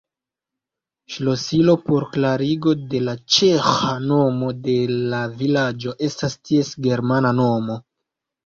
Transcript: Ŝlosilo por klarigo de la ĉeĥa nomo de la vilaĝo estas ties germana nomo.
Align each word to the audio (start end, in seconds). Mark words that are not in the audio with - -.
Ŝlosilo 1.15 1.75
por 1.89 2.05
klarigo 2.15 2.73
de 2.93 3.03
la 3.09 3.15
ĉeĥa 3.35 3.93
nomo 4.13 4.49
de 4.69 4.79
la 5.13 5.21
vilaĝo 5.43 5.95
estas 6.09 6.39
ties 6.51 6.73
germana 6.89 7.37
nomo. 7.43 7.79